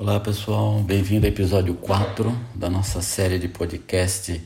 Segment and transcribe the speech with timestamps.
[0.00, 4.40] Olá pessoal, bem-vindo ao episódio 4 da nossa série de podcast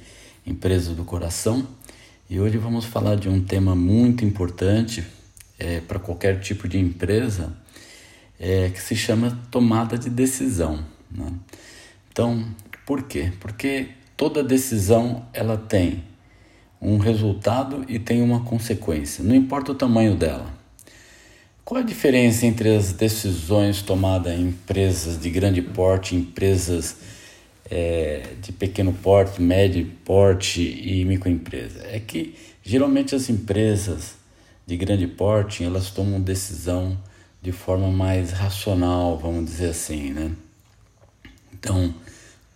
[0.47, 1.68] Empresas do Coração.
[2.31, 5.04] E hoje vamos falar de um tema muito importante
[5.58, 7.52] é, para qualquer tipo de empresa,
[8.41, 10.82] é, que se chama tomada de decisão.
[11.11, 11.30] Né?
[12.11, 12.46] Então,
[12.87, 13.30] por quê?
[13.39, 16.03] Porque toda decisão ela tem
[16.80, 20.61] um resultado e tem uma consequência, não importa o tamanho dela.
[21.64, 26.96] Qual a diferença entre as decisões tomadas em empresas de grande porte, empresas
[27.70, 31.87] é, de pequeno porte, médio porte e microempresa?
[31.87, 34.16] É que geralmente as empresas
[34.66, 36.98] de grande porte elas tomam decisão
[37.40, 40.32] de forma mais racional, vamos dizer assim, né?
[41.54, 41.95] Então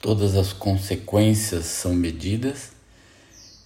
[0.01, 2.73] todas as consequências são medidas,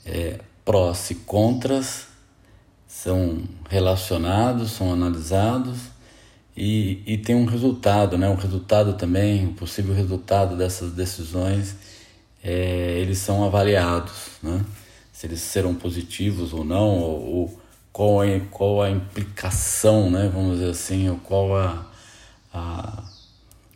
[0.04, 2.09] é, prós e contras
[2.90, 5.78] são relacionados, são analisados
[6.56, 8.28] e, e tem um resultado, né?
[8.28, 11.76] O resultado também, o possível resultado dessas decisões,
[12.42, 14.64] é, eles são avaliados, né?
[15.12, 17.60] Se eles serão positivos ou não, ou, ou
[17.92, 20.28] qual, é, qual a implicação, né?
[20.34, 21.86] Vamos dizer assim, ou qual a,
[22.52, 23.04] a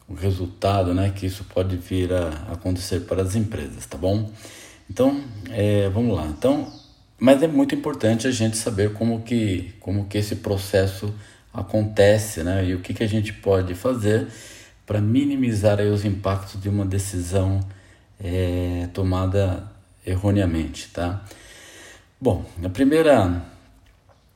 [0.09, 1.11] o resultado, né?
[1.15, 4.29] Que isso pode vir a acontecer para as empresas, tá bom?
[4.91, 6.27] Então, é, vamos lá.
[6.27, 6.71] Então,
[7.19, 11.15] mas é muito importante a gente saber como que, como que esse processo
[11.53, 12.65] acontece, né?
[12.65, 14.27] E o que, que a gente pode fazer
[14.85, 17.61] para minimizar aí os impactos de uma decisão
[18.21, 19.71] é, tomada
[20.05, 21.25] erroneamente, tá?
[22.21, 23.43] Bom, a primeira,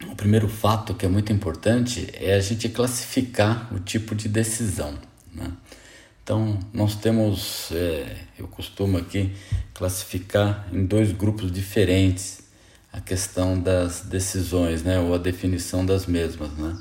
[0.06, 4.94] o primeiro fato que é muito importante é a gente classificar o tipo de decisão,
[5.34, 5.50] né?
[6.22, 9.32] Então, nós temos, é, eu costumo aqui
[9.72, 12.47] classificar em dois grupos diferentes
[12.92, 16.76] a questão das decisões, né, ou a definição das mesmas, né?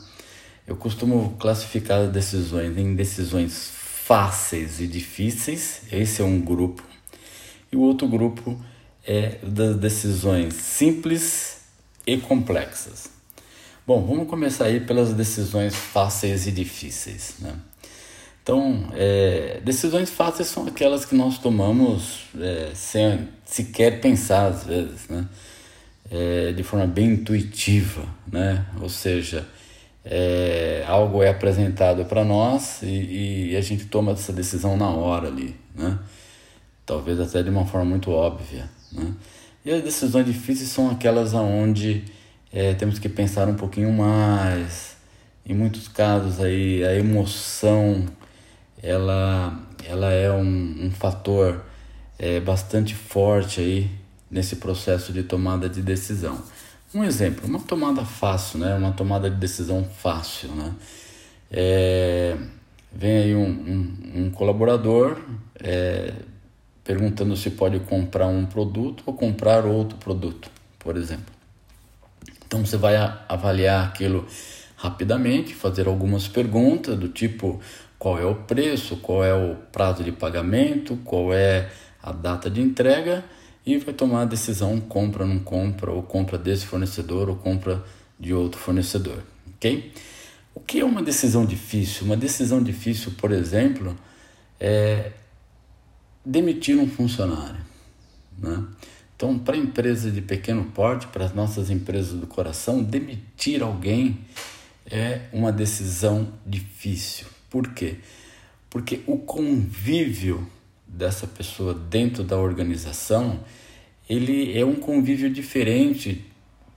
[0.65, 6.83] Eu costumo classificar as decisões em decisões fáceis e difíceis, esse é um grupo,
[7.71, 8.59] e o outro grupo
[9.05, 11.61] é das decisões simples
[12.05, 13.09] e complexas.
[13.85, 17.55] Bom, vamos começar aí pelas decisões fáceis e difíceis, né?
[18.43, 25.07] Então, é, decisões fáceis são aquelas que nós tomamos é, sem sequer pensar às vezes,
[25.09, 25.27] né?
[26.09, 28.65] É, de forma bem intuitiva, né?
[28.81, 29.47] Ou seja,
[30.03, 35.27] é, algo é apresentado para nós e, e, a gente toma essa decisão na hora
[35.27, 35.99] ali, né?
[36.85, 39.13] Talvez até de uma forma muito óbvia, né?
[39.65, 42.05] E as decisões difíceis são aquelas aonde
[42.53, 44.95] é, temos que pensar um pouquinho mais.
[45.45, 48.05] Em muitos casos aí a emoção
[48.81, 51.65] ela, ela é um, um fator
[52.17, 53.91] é, bastante forte aí
[54.29, 56.41] nesse processo de tomada de decisão.
[56.93, 58.75] Um exemplo, uma tomada fácil, né?
[58.75, 60.73] Uma tomada de decisão fácil, né?
[61.51, 62.37] É,
[62.91, 65.17] vem aí um, um, um colaborador
[65.59, 66.13] é,
[66.83, 70.49] perguntando se pode comprar um produto ou comprar outro produto,
[70.79, 71.33] por exemplo.
[72.45, 72.95] Então você vai
[73.27, 74.25] avaliar aquilo
[74.77, 77.59] rapidamente, fazer algumas perguntas do tipo
[77.99, 81.69] qual é o preço, qual é o prazo de pagamento, qual é
[82.01, 83.23] a data de entrega
[83.67, 87.83] e vai tomar a decisão compra ou não compra, ou compra desse fornecedor ou compra
[88.17, 89.21] de outro fornecedor,
[89.55, 89.91] ok?
[90.55, 92.05] O que é uma decisão difícil?
[92.05, 93.93] Uma decisão difícil, por exemplo,
[94.57, 95.11] é
[96.25, 97.59] demitir um funcionário,
[98.37, 98.63] né?
[99.17, 104.19] Então, para empresas de pequeno porte, para as nossas empresas do coração, demitir alguém
[104.89, 107.27] é uma decisão difícil.
[107.49, 107.97] Por quê?
[108.69, 110.47] Porque o convívio
[110.87, 113.39] dessa pessoa dentro da organização,
[114.09, 116.25] ele é um convívio diferente,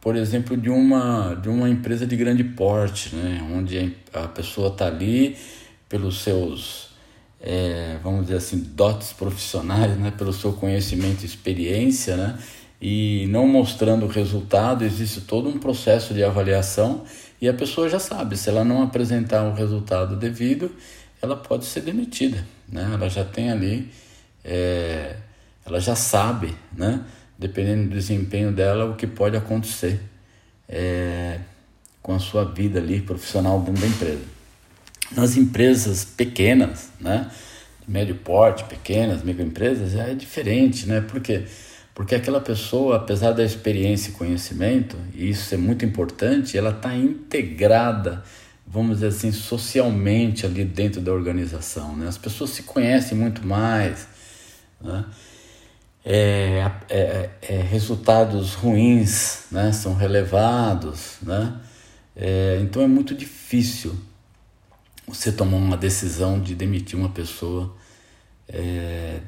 [0.00, 3.46] por exemplo, de uma, de uma empresa de grande porte, né?
[3.54, 5.36] onde a pessoa está ali
[5.88, 6.88] pelos seus,
[7.40, 10.10] é, vamos dizer assim, dotes profissionais, né?
[10.10, 12.38] pelo seu conhecimento e experiência, né?
[12.80, 17.04] e não mostrando o resultado, existe todo um processo de avaliação
[17.40, 20.70] e a pessoa já sabe, se ela não apresentar o resultado devido,
[21.22, 22.90] ela pode ser demitida, né?
[22.94, 23.90] Ela já tem ali,
[24.44, 25.16] é,
[25.64, 27.04] ela já sabe, né?
[27.38, 30.00] Dependendo do desempenho dela, o que pode acontecer
[30.68, 31.40] é,
[32.02, 34.22] com a sua vida ali profissional dentro da empresa.
[35.12, 37.30] Nas empresas pequenas, né?
[37.88, 41.00] Médio porte, pequenas, microempresas, é diferente, né?
[41.00, 41.44] Por quê?
[41.94, 46.94] Porque aquela pessoa, apesar da experiência e conhecimento, e isso é muito importante, ela está
[46.94, 48.22] integrada
[48.70, 51.96] vamos dizer assim, socialmente ali dentro da organização.
[51.96, 52.06] Né?
[52.06, 54.06] As pessoas se conhecem muito mais.
[54.80, 55.04] Né?
[56.04, 59.72] É, é, é, resultados ruins né?
[59.72, 61.16] são relevados.
[61.20, 61.52] Né?
[62.14, 63.98] É, então é muito difícil
[65.06, 67.74] você tomou uma decisão de demitir uma pessoa
[68.48, 69.18] é,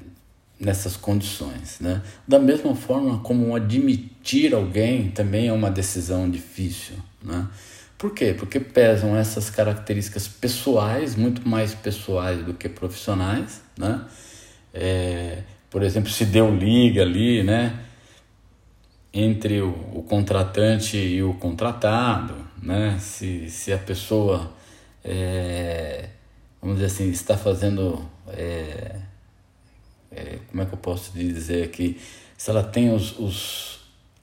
[0.61, 1.81] nessas condições.
[1.81, 2.01] Né?
[2.29, 6.95] Da mesma forma como admitir alguém também é uma decisão difícil.
[7.21, 7.49] Né?
[8.03, 8.35] Por quê?
[8.37, 13.63] Porque pesam essas características pessoais, muito mais pessoais do que profissionais.
[13.79, 14.05] Né?
[14.75, 17.79] É, por exemplo, se deu liga ali, né?
[19.15, 22.99] entre o, o, contratante e o contratado, né?
[22.99, 24.53] Se, se a pessoa,
[25.05, 26.09] é,
[26.61, 28.97] vamos dizer assim, está fazendo é,
[30.11, 32.01] é, como é que eu posso dizer aqui,
[32.37, 33.72] se ela tem os, os,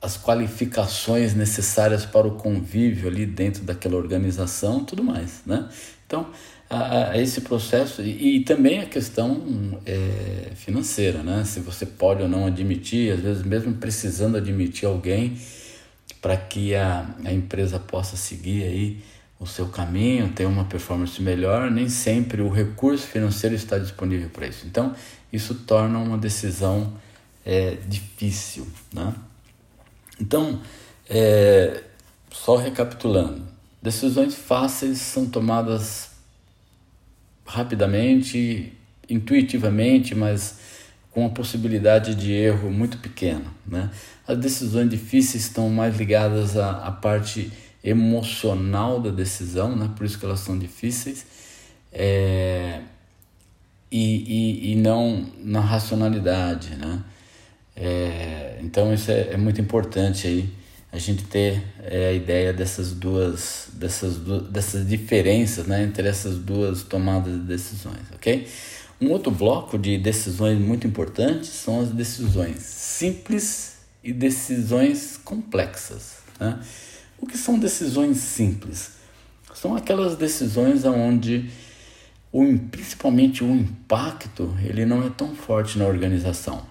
[0.01, 5.67] as qualificações necessárias para o convívio ali dentro daquela organização, tudo mais, né?
[6.07, 6.27] Então,
[6.69, 11.43] a, a esse processo e, e, também a questão é, financeira, né?
[11.43, 15.37] Se você pode ou não admitir, às vezes mesmo precisando admitir alguém
[16.21, 19.03] para que a, a empresa possa seguir aí
[19.39, 24.47] o seu caminho, ter uma performance melhor, nem sempre o recurso financeiro está disponível para
[24.47, 24.65] isso.
[24.67, 24.93] Então,
[25.31, 26.93] isso torna uma decisão
[27.45, 28.67] é, difícil.
[28.93, 29.13] Né?
[30.19, 30.61] Então,
[31.09, 31.83] é,
[32.31, 33.43] só recapitulando:
[33.81, 36.09] decisões fáceis são tomadas
[37.45, 38.73] rapidamente,
[39.09, 40.59] intuitivamente, mas
[41.11, 43.45] com a possibilidade de erro muito pequena.
[43.65, 43.89] Né?
[44.27, 47.51] As decisões difíceis estão mais ligadas à, à parte
[47.83, 49.89] emocional da decisão, né?
[49.95, 51.25] por isso que elas são difíceis,
[51.91, 52.81] é,
[53.91, 56.75] e, e, e não na racionalidade.
[56.75, 57.03] Né?
[57.75, 60.49] É, então isso é, é, muito importante aí
[60.91, 66.37] a gente ter é, a ideia dessas duas, dessas duas, dessas diferenças né, entre essas
[66.37, 68.47] duas tomadas de decisões, ok?
[69.01, 76.17] Um outro bloco de decisões muito importantes são as decisões simples e decisões complexas.
[76.39, 76.59] Né?
[77.17, 78.91] O que são decisões simples?
[79.53, 81.49] São aquelas decisões onde
[82.31, 86.65] o, principalmente o impacto ele não é tão forte na organização.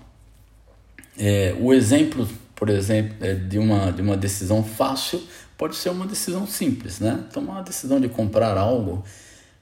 [1.18, 5.20] É, o exemplo, por exemplo, é de, uma, de uma decisão fácil
[5.56, 7.24] pode ser uma decisão simples, né?
[7.32, 9.04] Tomar uma decisão de comprar algo,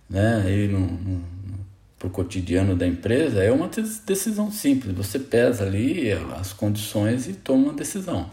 [0.08, 0.42] né?
[0.44, 1.24] Aí no, no,
[1.98, 3.70] para o cotidiano da empresa é uma
[4.04, 4.94] decisão simples.
[4.94, 8.30] Você pesa ali as condições e toma uma decisão,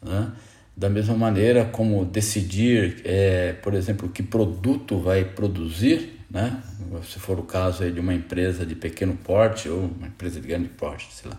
[0.00, 0.30] né?
[0.74, 6.62] Da mesma maneira como decidir, é, por exemplo, que produto vai produzir, né?
[7.04, 10.68] se for o caso de uma empresa de pequeno porte ou uma empresa de grande
[10.68, 11.38] porte, sei lá,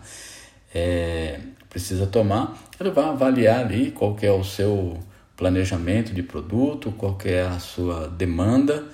[0.74, 1.40] é,
[1.70, 4.98] precisa tomar, ele vai avaliar ali qual é o seu
[5.36, 8.84] planejamento de produto, qual é a sua demanda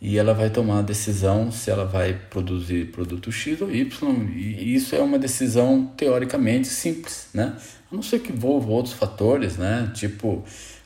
[0.00, 4.28] e ela vai tomar a decisão se ela vai produzir produto X ou Y.
[4.32, 7.56] E isso é uma decisão teoricamente simples, né?
[7.90, 9.90] A não ser que envolva outros fatores, né?
[9.94, 10.44] Tipo,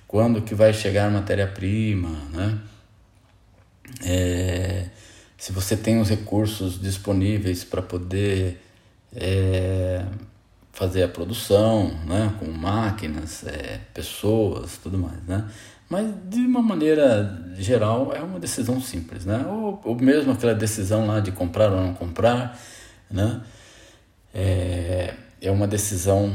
[0.08, 2.58] quando que vai chegar matéria-prima, né?
[4.02, 4.86] É,
[5.36, 8.62] se você tem os recursos disponíveis para poder
[9.14, 10.06] é,
[10.72, 12.34] fazer a produção, né?
[12.38, 15.44] Com máquinas, é, pessoas, tudo mais, né?
[15.88, 19.44] Mas de uma maneira geral é uma decisão simples, né?
[19.46, 22.58] Ou, ou mesmo aquela decisão lá de comprar ou não comprar,
[23.10, 23.42] né?
[24.34, 26.34] É, é uma decisão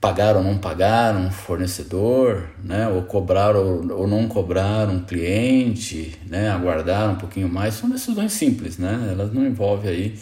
[0.00, 2.86] pagar ou não pagar um fornecedor, né?
[2.88, 6.50] ou cobrar ou, ou não cobrar um cliente, né?
[6.50, 9.08] aguardar um pouquinho mais, são decisões simples, né?
[9.10, 10.18] elas não envolvem aí,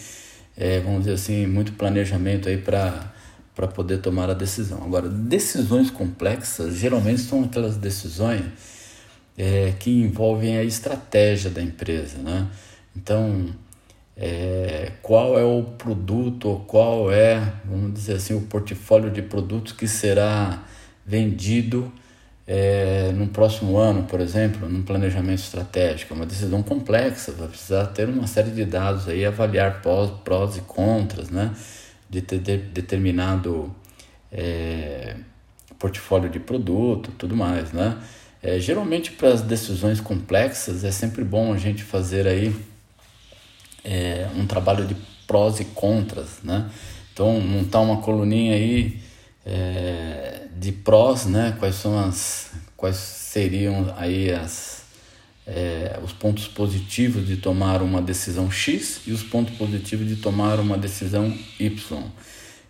[0.56, 3.11] é, vamos dizer assim, muito planejamento aí para
[3.54, 4.82] para poder tomar a decisão.
[4.82, 8.44] Agora, decisões complexas geralmente são aquelas decisões
[9.36, 12.48] é, que envolvem a estratégia da empresa, né?
[12.96, 13.46] Então,
[14.16, 19.72] é, qual é o produto ou qual é, vamos dizer assim, o portfólio de produtos
[19.72, 20.64] que será
[21.04, 21.90] vendido
[22.46, 26.12] é, no próximo ano, por exemplo, num planejamento estratégico.
[26.12, 30.56] É uma decisão complexa, vai precisar ter uma série de dados aí, avaliar prós, prós
[30.56, 31.52] e contras, né,
[32.12, 33.74] de ter de, determinado
[34.30, 35.16] é,
[35.78, 37.98] portfólio de produto, tudo mais, né.
[38.42, 42.54] É, geralmente para as decisões complexas é sempre bom a gente fazer aí
[43.82, 44.94] é, um trabalho de
[45.26, 46.70] prós e contras, né?
[47.12, 49.00] Então, montar uma coluninha aí
[49.46, 51.56] é, de prós, né?
[51.58, 54.81] Quais são as, quais seriam aí as,
[55.46, 60.60] é, os pontos positivos de tomar uma decisão X e os pontos positivos de tomar
[60.60, 62.02] uma decisão Y.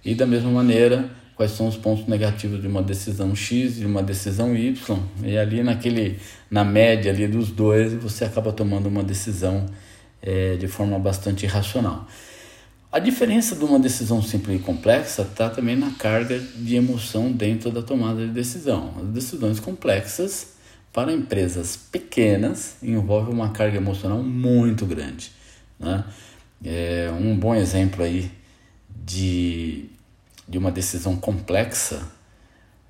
[0.05, 4.03] E da mesma maneira, quais são os pontos negativos de uma decisão X e uma
[4.03, 4.99] decisão Y.
[5.25, 6.19] E ali naquele,
[6.51, 9.67] na média ali dos dois, você acaba tomando uma decisão
[10.21, 12.07] é, de forma bastante irracional.
[12.91, 17.71] A diferença de uma decisão simples e complexa está também na carga de emoção dentro
[17.71, 18.93] da tomada de decisão.
[19.01, 20.52] As decisões complexas
[20.93, 25.33] para empresas pequenas envolve uma carga emocional muito grande.
[25.79, 26.05] Né?
[26.65, 28.31] É um bom exemplo aí
[29.05, 29.87] de,
[30.47, 32.03] de uma decisão complexa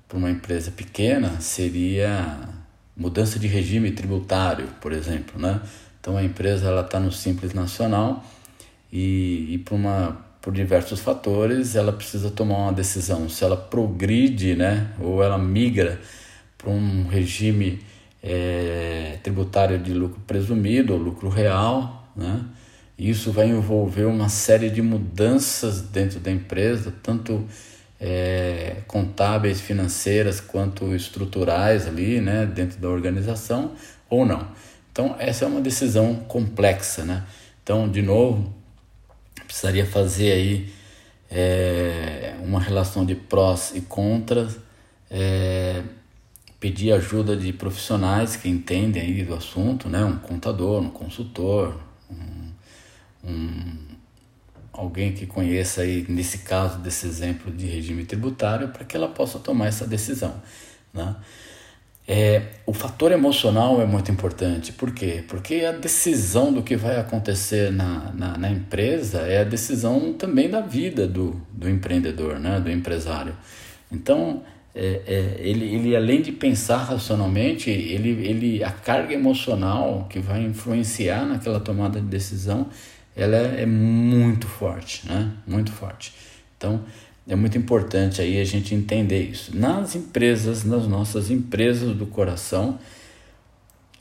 [0.07, 2.49] para uma empresa pequena seria
[2.95, 5.41] mudança de regime tributário, por exemplo.
[5.41, 5.61] Né?
[5.99, 8.23] Então a empresa está no Simples Nacional
[8.91, 14.55] e, e por, uma, por diversos fatores ela precisa tomar uma decisão se ela progride
[14.55, 15.99] né, ou ela migra
[16.57, 17.79] para um regime
[18.23, 22.07] é, tributário de lucro presumido ou lucro real.
[22.15, 22.41] Né?
[22.97, 27.45] Isso vai envolver uma série de mudanças dentro da empresa, tanto
[27.99, 33.73] é, contábeis, financeiras, quanto estruturais ali, né, dentro da organização,
[34.09, 34.47] ou não.
[34.91, 37.23] Então, essa é uma decisão complexa, né?
[37.63, 38.53] Então, de novo,
[39.47, 40.73] precisaria fazer aí
[41.31, 44.59] é, uma relação de prós e contras,
[45.09, 45.81] é,
[46.63, 50.01] pedir ajuda de profissionais que entendem aí do assunto, né?
[50.05, 51.77] Um contador, um consultor,
[52.09, 53.77] um, um
[54.71, 59.39] alguém que conheça aí, nesse caso desse exemplo de regime tributário, para que ela possa
[59.39, 60.41] tomar essa decisão.
[60.93, 61.13] Né?
[62.07, 64.71] É, o fator emocional é muito importante.
[64.71, 65.21] Por quê?
[65.27, 70.49] Porque a decisão do que vai acontecer na, na, na empresa é a decisão também
[70.49, 72.61] da vida do, do empreendedor, né?
[72.61, 73.35] do empresário.
[73.91, 74.43] Então,
[74.75, 80.43] é, é, ele, ele além de pensar racionalmente, ele, ele, a carga emocional que vai
[80.43, 82.67] influenciar naquela tomada de decisão
[83.15, 85.31] ela é, é muito forte, né?
[85.45, 86.13] Muito forte.
[86.57, 86.81] Então,
[87.27, 89.55] é muito importante aí a gente entender isso.
[89.55, 92.79] Nas empresas, nas nossas empresas do coração,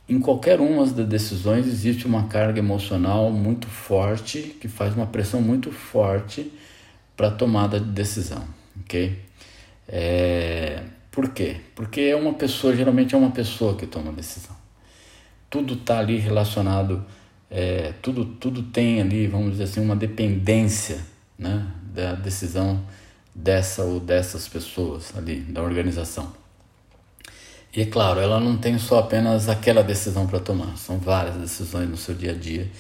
[0.09, 5.41] em qualquer uma das decisões existe uma carga emocional muito forte que faz uma pressão
[5.41, 6.51] muito forte
[7.17, 8.45] para a tomada de decisão,
[8.81, 9.19] ok?
[9.89, 11.57] É, por quê?
[11.75, 14.57] Porque é uma pessoa, geralmente é uma pessoa que toma a decisão.
[15.51, 17.05] Tudo está ali relacionado
[17.55, 21.05] é, tudo, tudo tem ali, vamos dizer assim, uma dependência
[21.39, 22.83] né, da decisão
[23.35, 26.33] dessa ou dessas pessoas ali, da organização.
[27.75, 31.89] E é claro, ela não tem só apenas aquela decisão para tomar, são várias decisões
[31.91, 32.71] no seu dia a dia.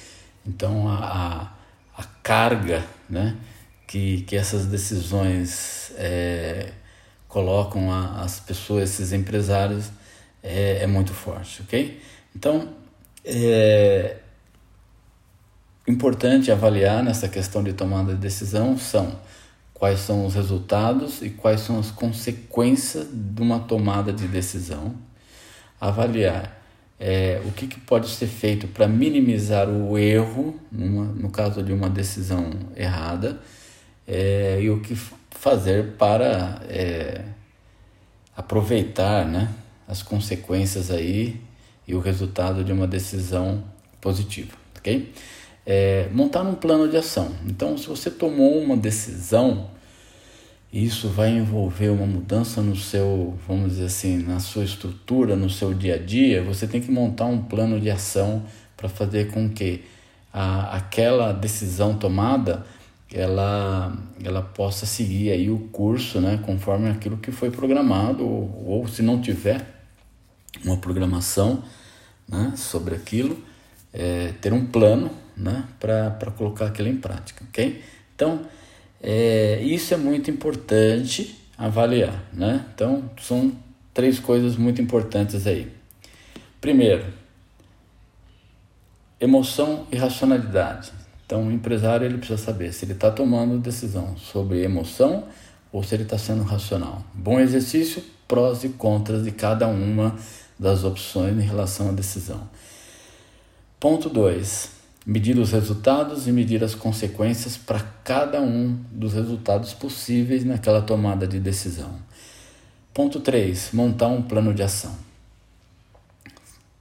[0.46, 1.52] Então a,
[1.96, 3.36] a, a carga né,
[3.86, 6.72] que, que essas decisões é,
[7.32, 9.90] colocam a, as pessoas, esses empresários,
[10.42, 11.98] é, é muito forte, ok?
[12.36, 12.68] Então,
[13.24, 14.16] é,
[15.88, 19.18] importante avaliar nessa questão de tomada de decisão são
[19.72, 24.94] quais são os resultados e quais são as consequências de uma tomada de decisão.
[25.80, 26.62] Avaliar
[27.00, 31.72] é, o que, que pode ser feito para minimizar o erro, numa, no caso de
[31.72, 33.40] uma decisão errada,
[34.06, 34.94] é, e o que
[35.34, 37.22] fazer para é,
[38.36, 39.48] aproveitar né,
[39.86, 41.40] as consequências aí
[41.86, 43.64] e o resultado de uma decisão
[44.00, 45.12] positiva, ok?
[45.66, 47.32] é, montar um plano de ação.
[47.46, 49.70] Então, se você tomou uma decisão,
[50.72, 55.72] isso vai envolver uma mudança no seu, vamos dizer assim, na sua estrutura, no seu
[55.72, 56.42] dia a dia.
[56.42, 58.44] Você tem que montar um plano de ação
[58.76, 59.84] para fazer com que
[60.32, 62.64] a, aquela decisão tomada
[63.12, 68.88] ela, ela possa seguir aí o curso, né, conforme aquilo que foi programado, ou, ou
[68.88, 69.66] se não tiver
[70.64, 71.62] uma programação
[72.28, 73.36] né, sobre aquilo,
[73.92, 77.82] é, ter um plano né, para colocar aquilo em prática, ok?
[78.14, 78.42] Então,
[79.02, 82.64] é, isso é muito importante avaliar, né?
[82.74, 83.52] Então, são
[83.92, 85.70] três coisas muito importantes aí.
[86.60, 87.04] Primeiro,
[89.20, 90.92] emoção e racionalidade.
[91.32, 95.24] Então, o empresário ele precisa saber se ele está tomando decisão sobre emoção
[95.72, 97.02] ou se ele está sendo racional.
[97.14, 100.14] Bom exercício, prós e contras de cada uma
[100.58, 102.46] das opções em relação à decisão.
[103.80, 104.72] Ponto 2
[105.06, 111.26] medir os resultados e medir as consequências para cada um dos resultados possíveis naquela tomada
[111.26, 111.94] de decisão.
[112.92, 113.70] Ponto 3.
[113.72, 114.94] Montar um plano de ação.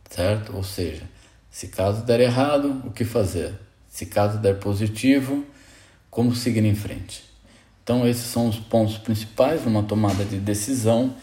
[0.10, 0.54] Certo?
[0.58, 1.04] Ou seja,
[1.50, 3.71] se caso der errado, o que fazer?
[3.92, 5.46] Se caso der positivo,
[6.10, 7.24] como seguir em frente?
[7.84, 11.14] Então, esses são os pontos principais numa tomada de decisão.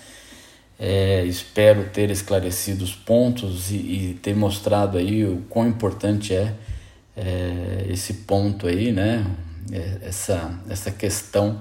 [0.79, 6.55] É, espero ter esclarecido os pontos e, e ter mostrado aí o quão importante é
[7.19, 9.27] é, esse ponto aí, né?
[9.73, 11.61] É, essa, essa questão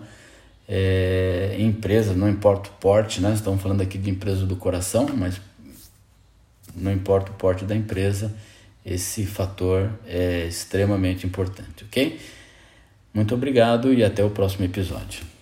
[0.70, 3.34] é, em empresa, não importa o porte, né?
[3.34, 5.42] Estamos falando aqui de empresa do coração, mas
[6.76, 8.32] não importa o porte da empresa,
[8.88, 12.20] esse fator é extremamente importante, ok?
[13.14, 15.37] Muito obrigado e até o próximo episódio.